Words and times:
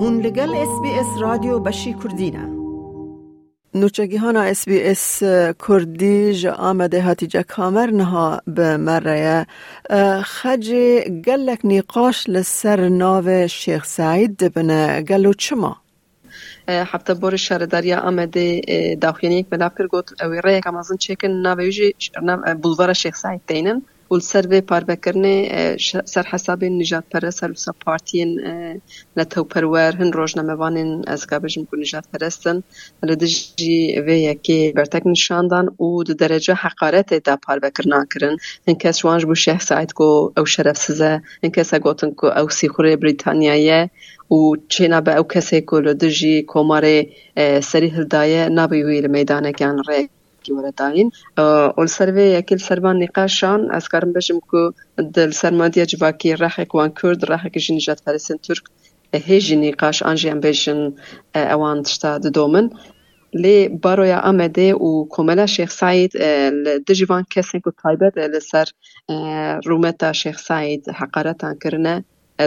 هون 0.00 0.20
لگل 0.20 0.54
اس 0.54 0.80
بی 0.82 0.90
اس 0.90 1.06
رادیو 1.20 1.58
بشی 1.58 1.94
کردینه 2.04 2.48
نوچگیهانا 3.74 4.42
اس 4.42 4.68
بی 4.68 4.82
اس 4.82 5.22
کردی 5.68 6.34
جا 6.34 6.52
آمده 6.52 7.02
هاتی 7.02 7.26
جا 7.26 7.42
کامر 7.42 7.90
نها 7.90 8.40
به 8.46 8.76
مره 8.76 9.46
خج 10.22 10.72
گلک 11.26 11.60
نیقاش 11.64 12.28
لسر 12.28 12.88
ناو 12.88 13.46
شیخ 13.46 13.84
سعید 13.84 14.36
دبنه. 14.36 15.02
گلو 15.02 15.32
چما؟ 15.32 15.76
حتی 16.68 17.14
بور 17.14 17.36
شهر 17.36 17.58
دریا 17.58 18.00
آمده 18.00 18.62
داخلی 19.00 19.34
یک 19.34 19.46
بلا 19.48 19.70
گوت. 19.90 20.22
اوی 20.22 20.40
ریک 20.44 20.66
امازن 20.66 20.96
چکن 20.96 21.28
ناویجی 21.28 21.94
بولوار 22.62 22.92
شیخ 22.92 23.16
سعید 23.16 23.40
دینن. 23.46 23.82
و 24.10 24.18
سر 24.18 24.42
به 24.42 24.60
پاربکرنه 24.60 25.76
سر 26.04 26.22
حساب 26.22 26.64
نجات 26.64 27.04
پرست 27.10 27.40
سر 27.40 27.48
بسا 27.52 27.74
پارتین 27.84 28.40
نتو 29.16 29.44
پرور 29.44 29.96
هن 29.96 30.12
روزنامه 30.12 30.52
وانین 30.52 31.04
از 31.06 31.26
قبلش 31.26 31.58
میکن 31.58 31.78
نجات 31.78 32.04
پرستن 32.12 32.62
لدجی 33.02 34.00
و 34.00 34.08
یکی 34.08 34.72
برتک 34.72 35.06
نشاندن 35.06 35.66
و 35.66 36.02
دو 36.02 36.14
درجه 36.14 36.54
حقارت 36.54 37.14
دا 37.14 37.36
پاربکرنا 37.36 38.04
کرن 38.14 38.36
هن 38.68 38.74
کس 38.74 39.04
وانج 39.04 39.24
بو 39.24 39.34
شیخ 39.34 39.62
سعید 39.62 39.92
کو 39.92 40.32
او 40.36 40.46
شرف 40.46 40.76
سزه 40.76 41.22
کس 41.52 41.74
گوتن 41.74 42.10
کو 42.10 42.26
او 42.26 42.48
سیخوره 42.48 42.96
بریتانیایه 42.96 43.90
و 44.30 44.56
چینا 44.68 45.00
به 45.00 45.14
او 45.16 45.22
کسی 45.22 45.60
که 45.60 45.76
لدجی 45.76 46.44
کماره 46.48 47.06
سری 47.62 47.88
هلدایه 47.88 48.48
نبی 48.48 48.82
ویل 48.82 49.06
میدانه 49.06 49.52
کن 49.52 49.82
ورداین 50.52 51.10
اول 51.38 51.86
سروی 51.86 52.24
یکل 52.24 52.56
سروان 52.56 53.02
نقاشان 53.02 53.80
کارم 53.90 54.12
بشم 54.12 54.40
که 54.50 54.70
دل 55.14 55.30
سرمادی 55.30 55.86
جواکی 55.86 56.36
رحک 56.36 56.74
وان 56.74 56.92
کرد 57.02 57.32
رحک 57.32 57.52
جنجات 57.52 58.00
فلسطین 58.00 58.36
ترک 58.36 58.62
هیجی 59.14 59.56
نقاش 59.56 60.02
آنجیان 60.02 60.40
بشن 60.40 60.92
اوان 61.34 61.82
تشتا 61.82 62.18
دومن. 62.18 62.70
لی 63.34 63.68
بارویا 63.68 64.18
آمده 64.18 64.74
و 64.74 65.06
کملا 65.10 65.46
شیخ 65.46 65.70
سعید 65.70 66.12
دجوان 66.86 67.24
کسی 67.30 67.60
که 67.60 67.70
تایبت 67.82 68.18
لسر 68.18 68.66
رومتا 69.64 70.12
شیخ 70.12 70.38
سعید 70.38 70.88
حقارتان 70.88 71.58
کرنه 71.62 72.04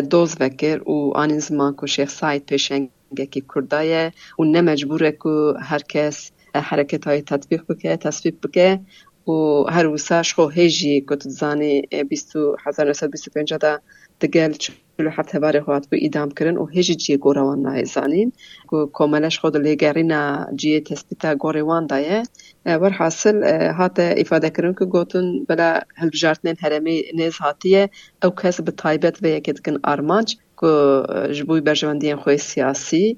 دوز 0.09 0.35
وکر 0.39 0.89
و 0.89 1.11
آن 1.15 1.39
زمان 1.39 1.75
که 1.81 1.87
شیخ 1.87 2.09
سعید 2.09 2.45
پیشنگه 2.45 3.25
که 3.31 3.41
کردایه 3.55 4.13
و 4.39 4.43
نمجبوره 4.43 5.11
که 5.11 5.53
هر 5.59 5.79
کس 5.89 6.31
حرکت 6.55 7.07
های 7.07 7.21
تطبیق 7.21 7.63
بکه 7.69 7.97
تصویب 7.97 8.37
بکه 8.43 8.79
و 9.27 9.63
هر 9.69 9.87
وساش 9.87 10.33
خو 10.33 10.47
هیجی 10.47 11.05
کت 11.09 11.29
زانی 11.29 11.81
بیستو 12.09 12.55
هزار 12.65 12.89
نسد 12.89 13.11
بیستو 13.11 13.31
پنجا 13.31 13.57
دا 13.57 13.79
دگل 14.21 14.51
چلو 14.53 15.09
حتی 15.09 15.39
باره 15.39 15.61
خواد 15.61 15.87
بو 15.91 15.97
ایدام 15.99 16.31
کرن 16.31 16.57
و 16.57 16.65
هیجی 16.65 16.95
جی 16.95 17.17
گوروان 17.17 17.61
نای 17.61 17.85
زانین. 17.85 18.33
که 18.71 18.77
کاملش 18.93 19.39
خود 19.39 19.57
لیگرینا 19.57 20.47
جی 20.55 20.81
تثبیتا 20.81 21.35
گوروان 21.35 21.87
دایه. 21.87 22.23
ور 22.65 22.89
حاصل 22.89 23.43
هات 23.77 23.99
افاده 23.99 24.49
کرن 24.49 24.73
که 24.73 24.85
گوتن 24.85 25.43
بلا 25.43 25.79
هلبجارتنین 25.95 26.55
هرمی 26.59 27.03
نیز 27.13 27.35
هاتیه. 27.35 27.89
او 28.23 28.29
کس 28.29 28.61
به 28.61 28.71
تایبت 28.71 29.23
و 29.23 29.25
یکت 29.27 29.59
کن 29.59 29.77
آرمانج 29.83 30.37
که 30.61 31.03
جبوی 31.33 31.61
برجواندین 31.61 32.15
خوی 32.15 32.37
سیاسی. 32.37 33.17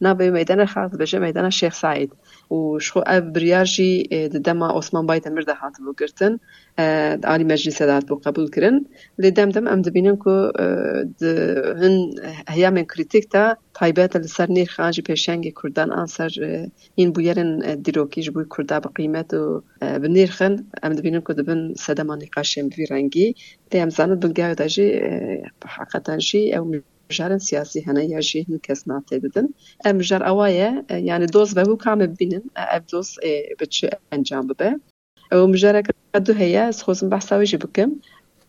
کرن 0.00 0.24
او 0.24 0.30
میدان 0.30 0.64
فرمینن 0.64 0.92
بشی 0.98 1.16
نبی 1.16 1.26
میدان 1.26 1.44
خاص 1.44 1.50
شیخ 1.50 1.74
سعید. 1.74 2.12
و 2.50 2.78
شخو 2.78 3.00
اب 3.06 3.32
بریاجی 3.32 4.02
دما 4.28 4.68
عثمان 4.78 5.06
باید 5.06 5.28
مرده 5.28 5.54
هاتبو 5.54 5.94
گرتن 6.00 6.38
عالی 7.24 7.44
مجلس 7.44 7.82
داد 7.82 8.06
بو 8.06 8.14
قبول 8.14 8.50
کرن. 8.50 8.80
لی 9.18 9.30
دم 9.30 9.50
دم 9.50 9.66
ام 9.66 9.82
کو 10.16 10.50
هن 11.80 12.10
هیا 12.48 12.70
من 12.70 12.84
کریتیک 12.84 13.28
تا 13.28 13.56
تایبت 13.74 14.16
لسر 14.16 14.46
نیر 14.46 14.68
خانجی 14.76 15.02
پیشنگ 15.02 15.52
کردن 15.62 15.90
آنسر 15.90 16.30
این 16.94 17.12
بویرن 17.12 17.74
دیروکی 17.74 18.22
جبوی 18.22 18.44
کرده 18.56 18.80
بقیمت 18.80 19.34
و 19.34 19.62
بنیر 19.80 20.30
خن. 20.30 20.56
ام 20.82 20.92
دبینن 20.92 21.20
کو 21.20 21.32
دبن 21.32 21.74
سدما 21.74 22.14
نقاشم 22.16 22.68
بی 22.68 22.86
رنگی 22.86 23.34
لی 23.72 23.80
ام 23.80 23.88
زاند 23.88 24.20
بلگاه 24.20 24.54
داجی 24.54 26.52
جی 27.08 27.14
مجارن 27.14 27.38
سیاسی 27.38 27.80
هنه 27.80 28.04
یا 28.04 28.20
جی 28.20 28.46
هن 28.48 28.58
کس 28.58 28.88
ناته 28.88 29.18
ددن 29.18 29.48
مجار 29.86 30.28
اوایه 30.28 30.84
یعنی 30.90 31.26
دوز 31.26 31.56
و 31.56 31.76
کام 31.76 31.98
ببینن 31.98 32.42
اف 32.56 32.82
دوز 32.86 33.18
بچه 33.60 33.90
انجام 34.12 34.46
ببه 34.46 34.80
او 35.32 35.46
مجارك 35.46 35.94
قدو 36.14 36.32
هي 36.32 36.56
از 36.56 36.82
خوزم 36.82 37.08
بحثا 37.08 37.36
ويجي 37.36 37.56
بكم 37.56 37.92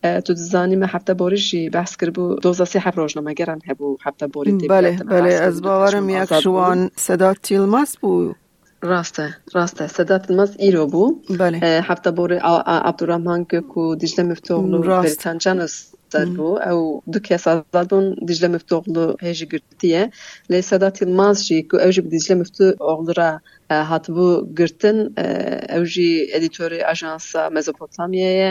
تو 0.02 0.32
دزانی 0.32 0.76
ما 0.76 0.86
حبتا 0.86 1.14
بورشی 1.14 1.70
بحث 1.70 1.96
کرد 1.96 2.12
بو 2.12 2.34
دوزا 2.34 2.64
سی 2.64 2.78
حب 2.78 2.96
روشنامه 2.96 3.34
گرن 3.34 3.58
هبو 3.68 3.96
حبتا 4.02 4.26
بوری 4.26 4.52
بله 4.52 4.96
بله 4.96 5.32
از 5.32 5.62
باورم 5.62 6.08
یک 6.08 6.40
شوان 6.40 6.90
صدا 6.96 7.34
تیلماس 7.34 7.96
بو 7.96 8.34
راسته 8.82 9.34
راسته 9.54 9.86
صدا 9.86 10.18
تلماس 10.18 10.56
ایرو 10.58 10.86
بو 10.86 11.22
بله 11.30 11.58
حبتا 11.58 12.10
بوری 12.10 12.38
عبدالرحمن 12.66 13.44
که 13.44 13.60
کو 13.60 13.94
دیجله 13.94 14.24
مفتوغلو 14.24 14.82
بریتان 14.82 15.38
بو 16.36 16.48
او 16.68 16.78
دو 17.12 17.18
دیجله 18.28 18.48
مفتوغلو 18.54 19.04
هیجی 19.26 19.46
گرتیه 19.52 20.02
لی 20.50 20.62
صدا 20.70 20.90
تیلماس 20.90 21.38
جی 21.46 21.62
کو 21.68 21.76
اوجی 21.84 22.02
دیجله 22.14 22.34
مفتوغلو 22.40 23.12
را 23.20 23.30
هاتبوو 23.90 24.28
گرتن 24.58 24.98
ئەو 25.72 25.82
ژی 25.92 26.10
ئەدیتۆری 26.32 26.80
ئاژانسا 26.88 27.42
مەزۆپۆتامیەیە. 27.54 28.50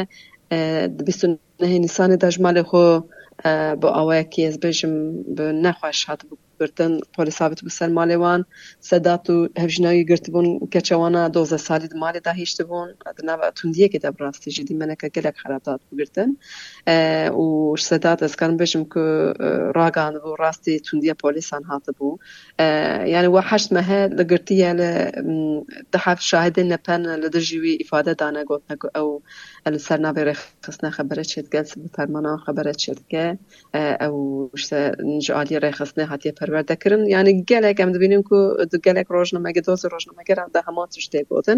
نیسانی 1.84 2.18
دەژمالێ 2.24 2.64
خۆ 2.70 2.86
بۆ 3.82 3.88
ئەوەیەکی 3.98 4.46
ئەس 4.48 4.56
بێژم 4.64 4.94
نەخواش 5.66 6.00
هاتبوو. 6.10 6.47
گرتن 6.60 6.92
پۆلیسابت 7.16 7.60
بوو 7.64 7.78
سەر 7.80 7.90
مالێوان 7.98 8.42
سەدات 8.90 9.26
و 9.34 9.36
هەژناوی 9.64 10.04
گرتبوون 10.12 10.48
کەچەوانە 10.74 11.24
دۆزە 11.36 11.60
سالی 11.68 11.88
مالێدا 12.04 12.34
هیشت 12.42 12.62
بوون. 12.70 12.90
ناوە 13.30 13.48
توندیەکی 13.58 14.00
دەبڕاستیژی 14.06 14.64
دیمەنەکە 14.70 15.08
گەلێک 15.16 15.36
خراپات 15.44 15.82
بگرتن 15.90 16.30
و 17.42 17.48
سەدات 17.88 18.20
ئەسکان 18.26 18.54
بێژم 18.60 18.84
کە 18.94 19.06
ڕاگان 19.78 20.14
بوو 20.22 20.40
ڕاستی 20.42 20.76
توندیە 20.86 21.16
پۆلیسان 21.24 21.64
هاتە 21.70 21.92
بوو. 21.98 22.20
یعنی 23.14 23.28
وە 23.36 23.42
حشت 23.50 23.70
مەهە 23.78 24.02
لە 24.18 24.24
گرتیە 24.32 24.72
لە 24.80 24.92
دەحاف 25.94 26.20
شاهدن 26.30 26.68
نەپەن 26.74 27.02
لە 27.24 27.30
دژیوی 27.36 27.80
ئیفادە 27.82 28.14
دانە 28.22 28.42
گوتنەکە 28.50 28.88
ئەو 28.96 29.10
لەسەر 29.76 30.00
نابێ 30.06 30.24
خستنە 30.66 30.92
خبرە 30.98 31.24
چێت 31.32 31.48
گەل 31.54 31.66
فەرمانە 31.96 32.34
خبرە 32.46 32.74
چێتکە 32.84 33.26
ئەو 34.02 34.16
نجعالی 35.16 35.60
ڕێخستنە 35.64 36.06
هاتیە 36.12 36.34
پروردهکردن 36.48 37.06
یعنی 37.06 37.44
گلک 37.44 37.80
هم 37.80 37.92
دوبینیم 37.92 38.22
که 38.22 38.66
دو 38.72 38.78
گلک 38.78 39.06
راژنم 39.10 39.42
مگه 39.42 39.62
دو 39.62 39.76
راژنم 39.92 40.14
مگه 40.18 40.36
را 40.36 40.50
ده 40.54 40.62
همان 40.62 40.88
تشت 40.88 41.26
بودن 41.26 41.58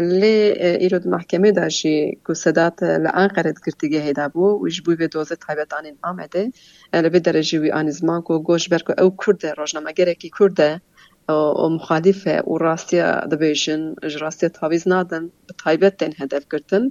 لی 0.00 0.52
ایرود 0.82 1.06
محکمه 1.06 1.52
داشی 1.52 2.18
که 2.26 2.34
سدات 2.34 2.82
لان 2.82 3.28
قرد 3.28 3.56
گرتیگه 3.66 4.00
هیده 4.00 4.28
بو 4.28 4.64
ویش 4.64 4.82
بوی 4.82 4.96
به 4.96 5.08
دوزه 5.08 5.36
تایبت 5.36 5.72
آنین 5.72 5.96
آمده 6.02 6.52
لبی 6.94 7.20
درجی 7.20 7.58
وی 7.58 7.70
آنی 7.70 7.92
که 7.92 8.20
کو 8.24 8.38
گوش 8.38 8.68
برکو 8.68 9.02
او 9.02 9.16
کرد 9.26 9.46
راژنم 9.46 9.82
مگه 9.82 10.04
را 10.04 10.12
که 10.12 10.30
کرده 10.38 10.80
و 11.28 11.68
مخالفه 11.68 12.40
و 12.40 12.58
راستی 12.58 13.02
دبیشن 13.02 13.94
اج 14.02 14.16
راستی 14.16 14.48
تاویز 14.48 14.88
نادن 14.88 15.30
تایبت 15.64 15.96
دین 15.96 16.14
هدف 16.18 16.44
گرتن 16.52 16.84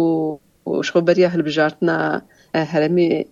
و 0.00 0.38
شخو 0.82 1.00
بریا 1.00 1.28
هل 1.28 1.42
هرمی 2.54 3.26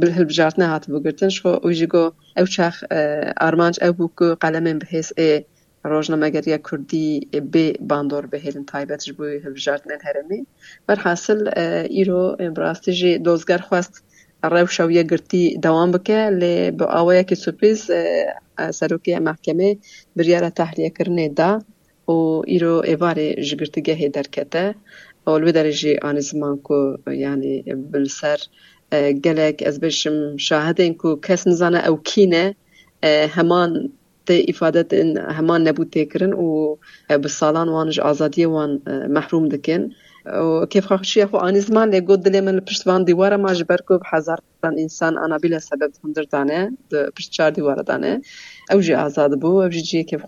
به 0.00 0.12
هر 0.12 0.50
هات 0.58 0.90
بگرتن 0.90 1.28
شو 1.28 1.48
اوجیگو 1.48 2.10
اوچه 2.36 2.72
آرمانچ 3.40 3.82
او 3.82 3.92
بگو 3.92 4.34
قلم 4.34 4.64
این 4.64 4.78
به 4.78 4.86
هست 4.92 5.12
روزنا 5.84 6.16
مگر 6.16 6.48
یا 6.48 6.58
کردی 6.58 7.28
به 7.52 7.72
باندور 7.80 8.26
به 8.26 8.40
هلن 8.40 8.64
تایبتر 8.64 9.12
بوی 9.12 9.38
هر 9.38 9.50
بچارت 9.50 9.82
هرمی 10.04 10.46
بر 10.86 10.96
حاصل 10.96 11.50
ای 11.90 12.04
رو 12.04 12.36
برایش 12.36 13.04
دوزگر 13.04 13.58
خواست 13.58 14.04
روش 14.44 14.80
اویا 14.80 15.02
گرتی 15.02 15.58
دوام 15.58 15.90
بکه 15.90 16.30
لی 16.30 16.70
با 16.70 16.86
آواه 16.86 17.22
کی 17.22 17.34
سپس 17.34 17.90
سرکی 18.70 19.18
محکمه 19.18 19.78
بریاره 20.16 20.50
تحلیه 20.50 20.90
کردن 20.90 21.28
دا 21.28 21.62
و 22.08 22.42
ای 22.46 22.58
رو 22.58 22.82
ایواره 22.84 23.34
جبرتگه 23.34 24.08
درکته 24.08 24.74
اول 25.26 25.52
درجه 25.52 25.98
آن 26.02 26.20
زمان 26.20 26.58
کو 26.58 26.96
یعنی 27.06 27.62
بل 27.92 28.04
سر 28.04 28.38
از 29.66 29.80
بشم 29.80 30.36
شاهدین 30.36 30.94
کو 30.94 31.16
کس 31.16 31.46
نزانه 31.46 31.88
او 31.88 31.96
کینه 31.96 32.54
همان 33.04 33.92
ته 34.26 34.44
افادت 34.48 34.94
همان 35.38 35.68
نبود 35.68 35.90
تکرن 35.90 36.32
و 36.32 36.76
به 37.08 37.28
سالان 37.28 37.68
وانج 37.68 38.00
آزادی 38.00 38.44
وان 38.44 38.82
محروم 38.86 39.48
دکن 39.48 39.90
و 40.26 40.66
کیف 40.66 40.86
خوشی 40.86 41.24
خو 41.26 41.36
آن 41.36 41.60
زمان 41.60 41.90
لگو 41.94 42.16
دلی 42.16 42.40
من 42.40 42.60
پشت 42.60 42.86
وان 42.86 43.04
دیواره 43.04 43.36
ما 43.36 43.54
جبر 43.54 43.76
کو 43.76 43.98
بحزار 43.98 44.38
انسان 44.64 45.18
آنا 45.18 45.38
بلا 45.38 45.58
سبب 45.58 45.90
دانه 46.32 46.70
پشت 47.16 47.30
چار 47.30 47.50
دیواره 47.50 47.82
دانه 47.82 48.20
او 48.70 48.80
جی 48.80 48.94
آزاد 48.94 49.40
بو 49.40 49.62
او 49.62 49.68
جی 49.68 50.04
کیف 50.04 50.22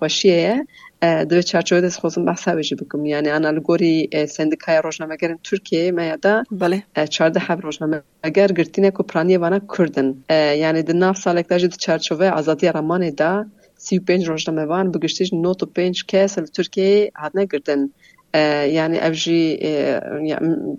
خشيه 1.03 1.25
دوی 1.25 1.43
چارچوبه 1.43 1.81
دست 1.81 2.01
خوزم 2.01 2.25
بحثا 2.25 2.55
بجی 2.55 2.75
بکم. 2.75 3.05
یعنی 3.07 3.29
انا 3.29 3.51
لگوری 3.51 4.09
سندکای 4.29 4.81
روزنامه 4.85 5.17
گرن 5.17 5.39
ترکیه 5.45 5.93
ما 5.93 6.03
یادا 6.03 6.43
بله. 6.51 6.83
چارده 7.11 7.41
حب 7.41 7.61
روزنامه 7.61 8.03
اگر 8.23 8.47
گرتینه 8.47 8.91
کو 8.91 9.03
پرانی 9.03 9.37
وانا 9.37 9.61
کردن. 9.79 10.15
یعنی 10.31 10.83
د 10.83 10.91
ناف 10.91 11.17
سالک 11.19 11.49
داجی 11.49 11.69
د 11.69 11.77
چارچوبه 11.77 12.31
آزادی 12.31 12.69
رمانه 12.69 13.11
دا. 13.11 13.45
سی 13.77 13.99
و 13.99 14.03
پنج 14.09 14.29
روزنامه 14.29 14.65
وان 14.65 14.91
بگشتیج 14.91 15.35
نوت 15.35 15.63
و 15.63 15.67
پنج 15.67 16.07
کس 16.07 16.35
ترکیه 16.35 17.11
هاتنه 17.17 17.45
گرتن 17.45 17.89
يعني 18.35 19.07
أبجي 19.07 19.59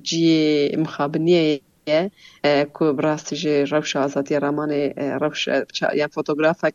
جي 0.04 0.76
مخابنية 0.78 1.60
کو 2.74 2.94
براستی 2.94 3.36
جی 3.36 3.66
روش 3.66 3.96
آزادی 3.96 4.36
رمان 4.36 4.72
روش 5.22 5.48
یا 5.96 6.08
فوتوگرافه 6.12 6.74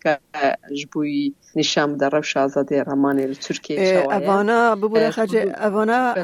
جبوی 0.77 1.35
نشام 1.57 1.97
در 1.97 2.11
روش 2.11 2.37
آزادی 2.37 2.75
رمان 2.75 3.33
ترکیه 3.33 4.07
اوانا 4.11 4.77
ببوره 4.77 5.11
خرج 5.11 5.37
اوانا 5.37 6.15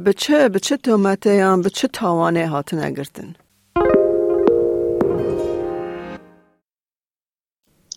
به 0.00 0.14
چه 0.16 0.48
به 0.48 0.58
چه 0.58 0.76
تومته 0.76 1.34
یا 1.34 1.56
به 1.56 1.70
چه 1.70 1.88
تاوانه 1.88 2.48
هاتن 2.48 2.78
اگرتن 2.78 3.34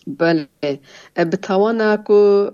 بله 0.06 0.48
به 1.14 1.36
تاوانا 1.42 1.96
کو 1.96 2.50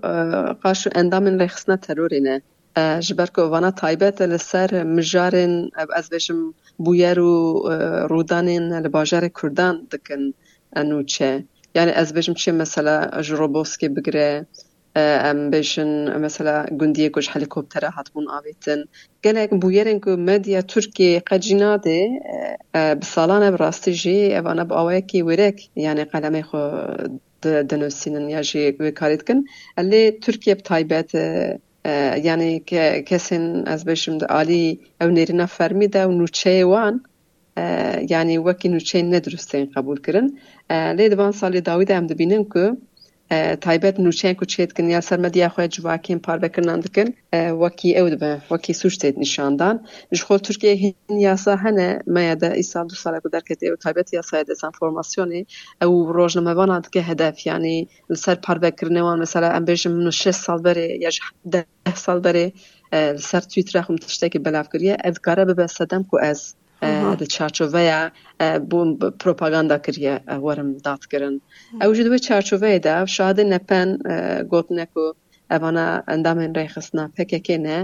قاشو 0.63 0.89
اندام 0.95 1.25
رخصنا 1.25 1.75
ترورینه 1.75 2.41
جبرکو 2.77 3.41
وانا 3.41 3.71
تایبت 3.71 4.21
لسر 4.21 4.83
مجارن 4.83 5.69
از 5.95 6.09
بشم 6.09 6.53
بویر 6.77 7.19
و 7.19 7.63
رودانین 8.09 8.73
لباجار 8.73 9.27
کردان 9.27 9.87
دکن 9.91 10.33
انو 10.75 11.03
یعنی 11.75 11.91
از 11.91 12.13
بشم 12.13 12.33
چه 12.33 12.51
مثلا 12.51 13.21
جروبوسکی 13.21 13.89
بگره 13.89 14.47
ام 14.95 15.49
بشن 15.49 16.19
مثلا 16.19 16.65
گندیه 16.65 17.09
گوش 17.09 17.29
هلیکوپتره 17.29 17.89
هاتمون 17.89 18.27
آویتن 18.29 18.83
گلک 19.23 19.49
بویرن 19.49 19.99
که 19.99 20.61
ترکی 20.61 21.19
قجینا 21.19 21.77
ده 21.77 22.09
بسالانه 22.73 23.51
براستی 23.51 23.93
جی 23.93 24.35
اوانا 24.35 24.63
با 24.63 24.75
آویکی 24.75 25.21
ورک 25.21 25.69
یعنی 25.75 26.03
قلمه 26.03 26.41
خو 26.41 26.57
دنوسینن 27.41 28.29
یا 28.29 28.41
جی 28.41 28.71
وکاریت 28.79 29.27
کن 29.27 29.43
الی 29.77 30.11
ترکیه 30.11 30.55
تایبته 30.55 31.59
یعنی 32.23 32.59
که 32.59 33.03
کسی 33.07 33.35
از 33.65 33.85
بشم 33.85 34.17
دو 34.17 34.25
اون 34.29 34.77
او 35.01 35.07
نیرنا 35.07 35.45
فرمی 35.45 35.87
و 35.87 36.11
نوچه 36.11 36.65
وان 36.65 37.03
یعنی 38.09 38.37
وکی 38.37 38.69
نوچه 38.69 39.01
ندرسته 39.01 39.65
قبول 39.65 40.01
کرن 40.01 40.31
لیدوان 40.69 41.31
سالی 41.31 41.61
داوید 41.61 41.91
هم 41.91 42.07
دو 42.07 42.15
بینیم 42.15 42.43
که 42.43 42.77
تایبەت 43.31 43.99
نوچیان 43.99 44.33
کو 44.39 44.45
چیت 44.45 44.71
کن 44.75 44.89
یا 44.89 45.01
سرمدی 45.01 45.43
اخو 45.43 45.67
جوا 45.67 45.97
کین 45.97 46.19
پار 46.19 46.37
بکنان 46.37 46.79
دکن 46.79 47.07
وکی 47.61 47.97
او 47.99 48.09
دبه 48.09 48.41
وکی 48.51 48.73
سوش 48.73 48.97
تید 48.97 49.19
نشاندان 49.19 49.79
جو 50.11 50.37
ترکیه 50.37 50.71
هین 50.71 51.19
یاسا 51.19 51.55
هنه 51.55 51.99
ما 52.07 52.21
یاده 52.21 52.61
دو 52.89 52.95
ساله 52.95 53.19
بودر 53.19 53.39
که 53.39 53.55
دیو 53.55 53.75
تایبت 53.75 54.13
یاسا 54.13 54.37
یاد 54.37 54.51
ازان 54.51 54.71
فرماسیونی 54.79 55.45
او 55.81 56.13
روش 56.13 56.37
نموانا 56.37 56.79
دکه 56.79 57.01
هدف 57.01 57.47
یعنی 57.47 57.89
لسر 58.09 58.35
پار 58.35 58.57
بکرنوان 58.57 59.19
مثلا 59.19 59.49
ام 59.51 60.09
شش 60.09 60.29
سال 60.29 60.61
بره 60.61 60.97
یا 61.01 61.09
سال 61.95 62.19
بره 62.19 62.51
لسر 62.93 63.39
تویتر 63.39 63.79
اخو 63.79 63.93
متشتاکی 63.93 64.39
بلاف 64.39 64.69
کریه 64.73 64.97
ادکاره 65.03 65.45
ببه 65.45 65.67
سدم 65.67 66.03
کو 66.03 66.17
د 66.81 67.23
چارچوویا 67.35 67.99
بوم 68.69 68.89
پروپاګاندا 69.23 69.77
کړی 69.85 70.03
ورم 70.45 70.69
دات 70.87 71.03
کړن 71.11 71.35
او 71.83 71.89
جوړوي 71.97 72.19
چارچوویا 72.27 72.83
دا 72.87 72.95
شاده 73.15 73.43
نه 73.53 73.59
پن 73.71 73.89
ګوت 74.53 74.71
نه 74.79 74.85
کو 74.93 75.05
اونا 75.57 75.85
اندامن 76.15 76.55
رخصنا 76.59 77.07
پک 77.17 77.31
کې 77.45 77.57
نه 77.65 77.77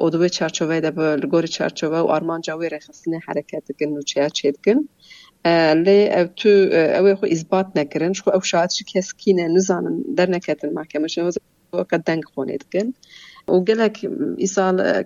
او 0.00 0.10
دوی 0.14 0.28
چارچوویا 0.38 0.80
دا 0.86 0.90
بل 0.98 1.26
ګوري 1.32 1.50
چارچوویا 1.56 2.00
او 2.02 2.12
ارمان 2.16 2.40
جاوي 2.48 2.68
رخصنه 2.76 3.18
حرکت 3.26 3.72
کوي 3.78 3.90
نو 3.94 4.02
چا 4.12 4.28
چیدګن 4.38 4.78
ل 5.84 5.88
او 6.18 6.24
تو 6.40 6.50
او 6.98 7.14
خو 7.20 7.26
اثبات 7.36 7.68
نه 7.78 7.84
کړن 7.92 8.12
او 8.36 8.40
شاید 8.52 8.70
شي 8.76 8.84
کس 8.92 9.08
کینه 9.22 9.48
نه 9.54 9.60
زانم 9.68 9.96
در 10.20 10.28
نه 10.34 10.38
کتل 10.46 10.70
محکمه 10.78 11.08
شو 11.14 11.30
وقت 11.78 12.06
دنگ 12.06 12.24
خونید 12.34 12.62
کن 12.72 12.92
و 13.50 13.64
گلك 13.64 13.98
إيصال 14.40 15.04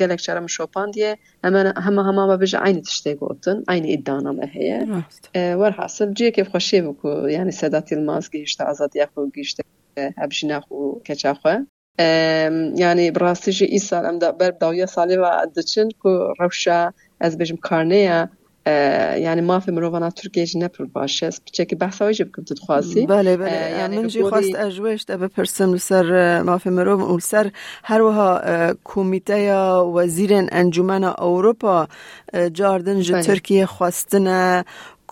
قالك 0.00 0.18
شرم 0.18 0.46
شوبان 0.46 0.90
دي 0.90 1.14
هما 1.44 1.74
هما 1.76 2.10
هما 2.10 2.26
ما 2.26 2.36
بيجي 2.36 2.56
عيني 2.56 2.80
تشتي 2.80 3.14
قوتن 3.14 3.64
ما 3.68 4.48
هي 4.52 5.02
ورحاصل 5.36 6.14
جي 6.14 6.30
كيف 6.30 6.48
خشي 6.48 6.80
بكو 6.80 7.08
يعني 7.08 7.32
یعنی 7.32 7.50
سادات 7.50 7.92
الماس 7.92 8.30
جيشتا 8.30 8.70
أزاد 8.70 8.96
ياخو 8.96 9.28
جيشتا 9.34 9.62
أبجناخو 9.98 11.00
كتاخو 11.04 11.48
يعني 11.98 12.80
یعنی 12.80 13.10
براستي 13.10 13.50
جي 13.50 13.72
إيصال 13.72 14.06
أمدا 14.06 14.30
برب 14.30 14.58
داوية 14.58 14.84
صالي 14.84 15.18
وعدتشن 15.18 15.88
كو 15.90 16.08
روشا 16.40 16.92
أز 17.22 17.34
بيجم 17.34 17.56
كارنيا 17.56 18.28
یعنی 19.20 19.40
ما 19.40 19.60
فی 19.60 19.70
مروانا 19.70 20.10
ترکیه 20.10 20.46
جی 20.46 20.58
نپر 20.58 20.84
باشه 20.84 21.26
است 21.26 21.42
بچه 21.46 21.64
که 21.64 21.76
بحث 21.76 22.02
آیجی 22.02 22.24
بله 23.08 23.36
بله 23.36 23.70
یعنی 23.78 23.96
من 23.96 24.06
جی 24.06 24.22
خواست 24.22 24.54
اجویش 24.54 25.04
دبه 25.04 25.28
پرسن 25.28 25.74
لسر 25.74 26.02
سر 26.02 26.42
ما 26.42 26.58
فی 26.58 26.70
مروان 26.70 27.00
ولسر. 27.00 27.42
سر 27.42 27.50
هر 27.84 28.02
وها 28.02 28.74
کومیته 28.84 29.40
یا 29.40 29.92
وزیر 29.94 30.30
انجومن 30.34 31.04
اوروپا 31.04 31.88
جاردن 32.52 33.00
جی 33.00 33.12
ترکیه 33.12 33.66
خواستن 33.66 34.62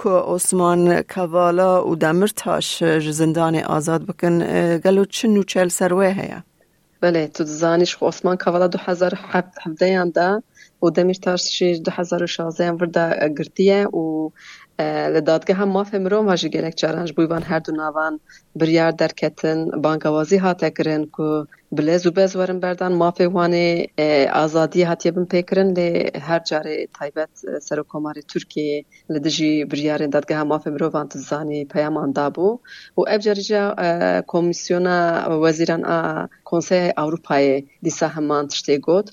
که 0.02 0.08
عثمان 0.08 1.02
کوالا 1.02 1.88
و 1.88 1.96
دمرتاش 1.96 2.84
زندان 3.10 3.56
آزاد 3.56 4.06
بکن 4.06 4.38
گلو 4.78 5.04
چنو 5.04 5.42
چل 5.42 5.68
سروه 5.68 6.06
هیا؟ 6.06 6.42
بله 7.02 7.28
تو 7.28 7.44
زانیش 7.44 7.96
خو 7.96 8.04
اسمان 8.04 8.36
کوالا 8.36 8.66
دو 8.66 8.78
هزار 8.78 9.14
هفته 9.16 9.86
انده 9.86 10.42
و 10.82 10.90
دمیشتاش 10.90 11.42
شیش 11.42 11.78
دو 11.84 11.90
هزار 11.90 12.22
و 12.22 12.26
گرتیه 13.38 13.86
و 13.86 14.30
li 15.14 15.20
dadgeha 15.30 15.64
mafê 15.64 15.98
mirov 16.04 16.28
ha 16.28 16.36
ji 16.36 16.48
gelek 16.50 16.76
çaran 16.76 17.06
ji 17.06 17.14
van 17.16 17.42
her 17.42 17.64
du 17.64 17.72
navan. 17.76 18.20
Biryar 18.60 18.98
derketin 18.98 19.82
bankawazî 19.84 20.38
hate 20.38 20.74
kirin 20.74 21.06
ku 21.06 21.46
bilez 21.72 22.02
û 22.06 22.16
bez 22.16 22.32
werin 22.32 22.62
berdan 22.62 22.92
mafê 22.92 23.26
wanê 23.36 23.68
azadiyê 24.42 24.84
hatiye 24.84 25.16
bin 25.16 25.26
pêkirin 25.32 25.70
lê 25.78 26.18
her 26.18 26.40
carê 26.40 26.88
taybet 26.98 27.32
serokkomarê 27.66 28.22
Tirkiyeyê 28.32 28.84
li 29.12 29.24
dijî 29.24 29.70
biryarên 29.70 30.12
dadgeha 30.12 30.42
mafê 30.42 30.70
mirovan 30.70 31.08
tu 31.08 31.18
zanî 31.18 31.68
peyaman 31.68 32.10
dabû 32.12 32.58
û 32.98 33.00
ev 33.14 33.20
carîja 33.20 33.62
komisyona 34.26 34.98
wezîran 35.44 35.82
a 35.82 36.28
Konseyê 36.44 36.92
Avrupayê 36.94 37.66
dîsa 37.84 38.16
heman 38.16 38.46
tiştê 38.46 38.80
got. 38.80 39.08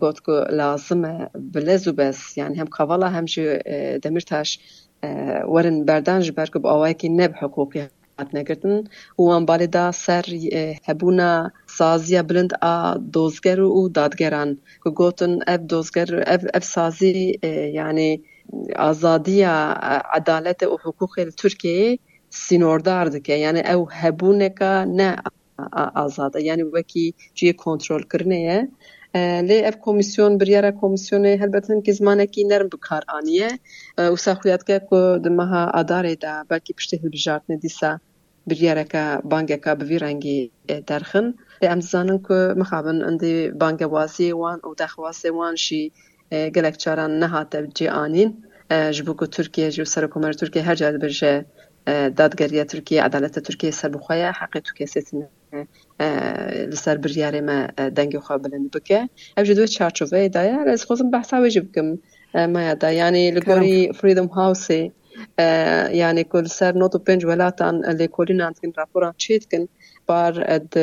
Got 0.00 0.20
ku 0.20 0.32
lazim 0.50 1.04
e 1.04 1.28
bilez 1.34 1.86
û 1.86 1.96
bez 1.96 2.36
yani 2.36 2.56
hem 2.58 2.66
kavala 2.66 3.12
hem 3.12 3.28
ji 3.28 3.42
Demirtaş 4.02 4.60
ورن 5.02 5.84
بردان 5.84 6.20
جبر 6.20 6.46
کو 6.52 6.68
اوای 6.68 6.94
کی 6.94 7.08
نب 7.08 7.32
حقوقی 7.42 7.80
هات 8.18 8.34
نگرتن 8.34 8.84
وان 9.18 9.44
بالدا 9.46 9.84
سر 9.92 10.24
هبونا 10.88 11.30
سازیا 11.78 12.22
بلند 12.22 12.52
ا 12.62 12.96
دوزگر 13.12 13.60
او 13.60 13.88
دادگران 13.88 14.58
کو 14.82 14.90
گوتن 14.90 15.38
اب 15.46 15.66
دوزگر 15.66 16.08
اف 16.26 16.42
اف 16.54 16.64
سازی 16.64 17.38
یعنی 17.74 18.22
آزادی 18.76 19.42
عدالت 19.42 20.62
و 20.62 20.76
حقوقی 20.84 21.24
ترکیه 21.24 21.98
سینوردارد 22.30 23.22
که 23.22 23.32
یعنی 23.32 23.60
او 23.60 23.88
هبونه 23.90 24.48
کا 24.48 24.84
نه 24.84 25.16
آزاده 25.94 26.42
یعنی 26.42 26.62
وکی 26.62 27.14
چی 27.34 27.52
کنترل 27.52 28.02
کرنه 28.02 28.68
لی 29.48 29.64
اف 29.64 29.76
کمیسیون 29.80 30.38
بریاره 30.38 30.72
کمیسیون 30.80 31.26
هر 31.26 31.46
بتن 31.46 31.80
که 31.80 31.92
زمانی 31.92 32.26
که 32.26 32.44
نرم 32.46 32.68
بکار 32.68 33.02
آنیه 33.08 33.48
اوسا 33.98 34.34
خویاد 34.34 34.64
که 34.64 34.78
کو 34.78 35.18
دمها 35.18 35.64
آداره 35.74 36.14
دا 36.14 36.44
بلکی 36.48 36.72
پشته 36.72 36.96
بیچارت 36.96 37.42
ندیسا 37.48 38.00
بریاره 38.46 38.84
که 38.84 39.18
بانگه 39.24 39.56
که 39.56 39.74
بیرنگی 39.74 40.50
درخن 40.86 41.34
لی 41.62 41.68
امزانن 41.68 42.18
که 42.28 42.54
مخابن 42.56 43.02
اندی 43.02 43.50
بانگه 43.50 43.86
واسی 43.86 44.32
وان 44.32 44.60
او 44.64 44.74
دخواسی 44.74 45.28
وان 45.28 45.56
شی 45.56 45.92
گلکچاران 46.32 47.18
نهات 47.18 47.56
بجی 47.56 47.88
آنین 47.88 48.44
جبوکو 48.90 49.26
ترکیه 49.26 49.70
جو 49.70 49.84
سرکومر 49.84 50.32
ترکیه 50.32 50.62
هر 50.62 50.74
جاد 50.74 51.00
برشه 51.00 51.46
دادگریه 51.86 52.64
ترکیه 52.64 53.02
عدالت 53.02 53.38
ترکیه 53.38 53.70
سر 53.70 53.88
بخواه 53.88 54.18
حقی 54.18 54.60
تو 54.60 54.74
کسی 54.74 55.00
لسر 56.70 56.96
بریاری 56.96 57.40
ما 57.40 57.66
دنگی 57.66 58.18
بلند 58.28 58.70
بکه 58.70 59.08
اوجی 59.36 59.54
دوی 59.54 59.68
چار 59.68 59.90
چوه 59.90 60.28
دایا 60.28 60.62
رز 60.62 60.84
خوزم 60.84 61.10
بحثا 61.10 61.42
ویجی 61.42 61.60
بکم 61.60 61.98
ما 62.34 62.90
یعنی 62.90 63.30
لگوری 63.30 63.92
فریدم 63.92 64.26
هاوسی 64.26 64.92
یعنی 66.00 66.24
کل 66.24 66.44
سر 66.44 66.72
نوت 66.72 66.94
و 66.94 66.98
پنج 66.98 67.24
ولاتان 67.24 67.90
لیکولی 67.90 68.34
نانتگین 68.34 68.72
راپوران 68.76 69.14
چید 69.16 69.48
کن 69.50 69.68
بار 70.06 70.44
اد 70.46 70.78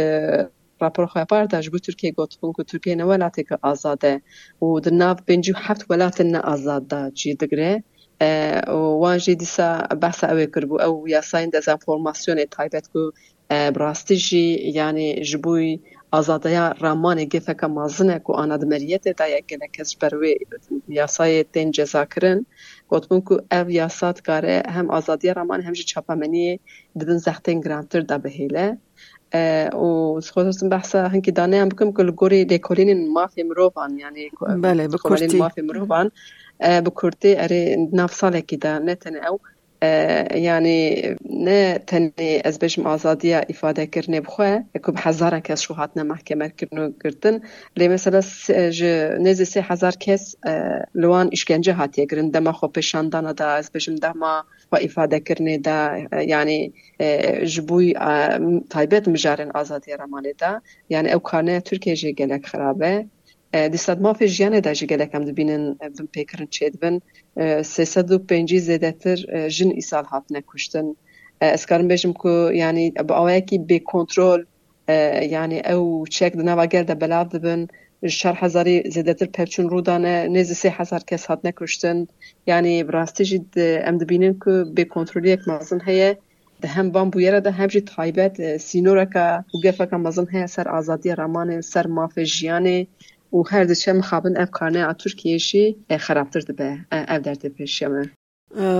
راپور 0.81 1.05
خواه 1.05 1.25
بار 1.25 1.45
داشت 1.45 1.71
بو 1.71 1.79
ترکیه 1.79 2.11
گوت 2.11 2.39
بون 2.39 2.53
که 2.57 2.63
ترکیه 2.63 2.95
نوالاتی 2.95 3.43
که 3.43 3.57
آزاده 3.61 4.21
و 4.61 4.79
در 4.79 4.91
ناف 4.91 5.21
پنجو 5.27 5.53
هفت 5.55 5.85
ولاتن 5.89 6.27
نه 6.27 6.39
آزاد 6.39 6.87
دا 6.87 7.09
چی 7.09 7.35
دگره 7.35 7.83
وان 9.01 9.17
جدی 9.17 9.45
سا 9.45 9.77
بحث 9.77 10.23
اوی 10.23 10.47
کربو 10.47 10.81
او 10.81 11.07
یا 11.07 11.21
ساین 11.21 11.49
دز 11.49 11.69
انفورماسیون 11.69 12.37
ای 12.37 12.45
تایبت 12.45 12.87
کو 12.87 13.11
براستیجی 13.49 14.71
یعنی 14.73 15.21
جبوی 15.21 15.79
ازادیا 16.13 16.75
رامان 16.79 17.25
گفه 17.25 17.53
که 17.53 17.67
مازنه 17.67 18.19
که 18.19 18.33
آنا 18.33 18.57
دمریتی 18.57 19.13
دا 19.13 19.27
یا 19.27 19.39
گنه 19.49 19.67
کس 19.73 19.95
بروی 19.95 20.37
یا 20.87 21.07
سای 21.07 21.43
تین 21.43 21.71
جزا 21.71 22.05
کرن 22.05 22.45
گوت 22.87 23.07
بون 23.07 23.21
که 23.21 23.57
او 23.57 23.69
یا 23.69 23.87
هم 24.67 24.89
ازادیا 24.91 25.33
رامان 25.33 25.61
همشی 25.61 25.83
چاپمانی 25.83 26.59
دبن 26.99 27.17
زختین 27.17 27.61
گرانتر 27.61 28.01
دا 28.01 28.17
بهیله 28.17 28.77
و 29.75 30.19
سخوت 30.21 30.45
هستم 30.45 30.69
بحثا 30.69 31.07
هنکی 31.07 31.31
دانه 31.31 31.61
هم 31.61 31.69
بکنم 31.69 31.93
که 31.93 32.03
لگوری 32.03 32.45
دیکولین 32.45 33.13
مافی 33.13 33.43
مروبان 33.43 33.97
یعنی 33.97 34.31
بله 34.61 34.87
بکورتی 34.87 35.43
به 36.63 36.89
کورتی 36.89 37.35
اری 37.37 37.89
نو 37.93 38.07
سالی 38.07 38.41
کی 38.41 38.57
دا 38.57 38.79
نتن 38.79 39.15
او 39.15 39.39
یعنی 40.35 41.01
نه 41.29 41.79
تنی 41.87 42.41
از 42.45 42.59
بشم 42.59 42.87
آزادی 42.87 43.33
افاده 43.33 43.85
کرنه 43.87 44.21
بخواه 44.21 44.63
اکو 44.75 44.91
به 44.91 44.99
هزار 45.01 45.39
کس 45.39 45.61
شو 45.61 45.73
هات 45.73 45.89
نه 45.95 46.03
محکمه 46.03 46.53
گردن 47.03 47.39
لی 47.77 47.87
مثلا 47.87 48.21
نزی 49.19 49.45
سی 49.45 49.59
هزار 49.59 49.91
کس 49.91 50.35
لوان 50.95 51.29
اشکنجه 51.31 51.73
هاتیه 51.73 52.05
گرن 52.05 52.29
دما 52.29 52.51
خو 52.51 52.67
پشاندانه 52.67 53.33
دا 53.33 53.47
از 53.47 53.71
بشم 53.71 53.95
دما 53.95 54.43
خو 54.69 54.75
افاده 54.81 55.19
کرنه 55.19 55.57
دا 55.57 55.97
یعنی 56.27 56.73
جبوی 57.45 57.93
تایبت 58.69 59.07
مجارن 59.07 59.51
آزادی 59.51 59.91
رمانه 59.91 60.33
دا 60.33 60.61
یعنی 60.89 61.11
او 61.11 61.19
کانه 61.19 61.59
ترکیه 61.59 62.41
خرابه 62.45 63.05
د 63.53 63.75
صد 63.85 63.99
مافي 64.05 64.27
ژوند 64.35 64.55
د 64.65 64.69
جګړه 64.79 65.05
کم 65.11 65.25
د 65.25 65.31
بینن 65.39 65.63
په 65.97 66.03
فکرن 66.15 66.47
چدبن 66.57 66.95
350 67.37 68.63
زیاته 68.67 69.11
جن 69.57 69.69
اسال 69.81 70.05
هاتنه 70.13 70.41
کوشتن 70.49 70.89
اسکارم 71.57 71.87
بشم 71.91 72.13
کو 72.23 72.33
یعنی 72.61 72.85
به 72.91 73.13
اوه 73.21 73.39
کی 73.51 73.57
به 73.69 73.79
کنټرول 73.91 74.45
یعنی 75.35 75.59
او 75.73 75.81
چک 76.17 76.31
د 76.39 76.49
نوا 76.49 76.65
ګرد 76.73 76.91
بلاد 77.05 77.33
دبن. 77.35 77.67
شر 78.19 78.35
هزاري 78.43 78.75
زیاته 78.93 79.25
پرچون 79.35 79.69
رودانه 79.69 80.13
نزد 80.35 80.55
3000 80.61 81.03
کس 81.09 81.25
هاتنه 81.25 81.51
کوشتن 81.59 82.07
یعنی 82.51 82.83
براستی 82.83 83.23
جد 83.29 83.57
ام 83.89 83.97
د 83.97 84.03
بینن 84.11 84.33
کو 84.43 84.51
به 84.75 84.83
کنټرول 84.95 85.25
یک 85.25 85.47
مازن 85.47 85.79
هه 85.87 86.17
هم 86.75 86.91
بام 86.95 87.09
بو 87.13 87.19
د 87.45 87.47
هم 87.57 87.67
جی 87.75 87.81
تایبت 87.95 88.41
سینورکا 88.65 89.27
وګفکه 89.53 89.97
مازن 90.05 90.27
هه 90.33 90.45
سر 90.55 90.67
ازادي 90.79 91.15
رمان 91.21 91.61
سر 91.61 91.87
مافي 91.87 92.25
و 93.33 93.43
هر 93.49 93.63
دچه 93.63 93.93
مخابن 93.93 94.37
افکارنه 94.37 94.85
آ 94.85 94.93
ترکیه 94.93 95.37
شی 95.37 95.75
خرابتر 95.99 96.39
دبه 96.39 96.77
او 96.91 97.19
در 97.19 97.33
دبه 97.33 97.65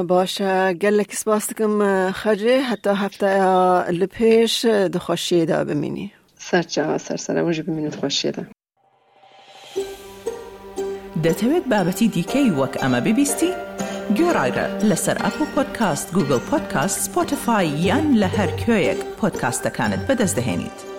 باشا 0.07 0.73
گل 0.73 0.93
لکس 0.93 1.23
باستکم 1.23 2.11
خجه 2.11 2.61
حتی 2.61 2.89
هفته 2.89 3.27
لپیش 3.91 4.65
دو 4.65 4.99
خوشیه 4.99 5.45
دا 5.45 5.63
بمینی 5.63 6.11
سر 6.37 6.61
چه 6.61 6.97
سر 6.97 7.17
سر 7.17 7.43
موجه 7.43 7.63
بمینو 7.63 7.89
دو 7.89 7.99
خوشیه 7.99 8.31
دا 8.31 8.43
ده 11.23 11.33
تاوید 11.33 11.69
بابتی 11.69 12.07
دیکی 12.07 12.49
وک 12.49 12.83
اما 12.83 12.99
ببیستی 12.99 13.49
گو 14.17 14.33
رای 14.33 14.51
را 14.51 14.77
لسر 14.77 15.17
اپو 15.19 15.45
پودکاست 15.45 16.13
گوگل 16.13 16.39
پودکاست 16.39 17.09
سپوتفای 17.09 17.67
یا 17.67 17.99
لهر 17.99 18.55
که 18.55 18.73
یک 18.73 18.97
پودکاست 18.97 19.67
دکاند 19.67 20.07
بدزدهینید 20.07 20.92